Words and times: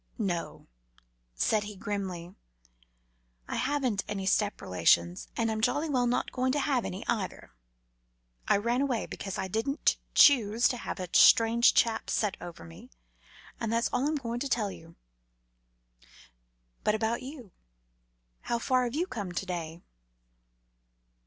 "No," 0.17 0.65
said 1.35 1.65
he 1.65 1.75
grimly; 1.75 2.33
"I 3.47 3.57
haven't 3.57 4.03
any 4.07 4.25
step 4.25 4.59
relations, 4.59 5.27
and 5.37 5.51
I'm 5.51 5.61
jolly 5.61 5.89
well 5.89 6.07
not 6.07 6.31
going 6.31 6.51
to 6.53 6.59
have 6.59 6.85
any, 6.85 7.05
either. 7.07 7.51
I 8.47 8.57
ran 8.57 8.81
away 8.81 9.05
because 9.05 9.37
I 9.37 9.47
didn't 9.47 9.97
choose 10.15 10.67
to 10.69 10.77
have 10.77 10.99
a 10.99 11.07
strange 11.13 11.75
chap 11.75 12.09
set 12.09 12.35
over 12.41 12.63
me, 12.65 12.89
and 13.59 13.71
that's 13.71 13.89
all 13.93 14.05
I 14.07 14.07
am 14.07 14.15
going 14.15 14.39
to 14.39 14.49
tell 14.49 14.71
you. 14.71 14.95
But 16.83 16.95
about 16.95 17.21
you? 17.21 17.51
How 18.49 18.57
far 18.57 18.85
have 18.85 18.95
you 18.95 19.05
come 19.05 19.33
to 19.33 19.45
day?" 19.45 19.81